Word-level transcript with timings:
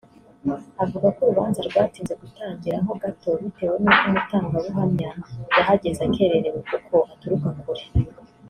avuga 0.83 1.07
ko 1.15 1.21
urubanza 1.23 1.59
rwatinze 1.67 2.13
gutangira 2.21 2.77
ho 2.85 2.91
gato 3.01 3.29
bitewe 3.41 3.75
n’uko 3.83 4.03
Umutangabuhamya 4.09 5.09
yahageze 5.57 6.01
akererewe 6.07 6.59
kuko 6.69 6.95
aturuka 7.13 7.49
kure 7.61 7.83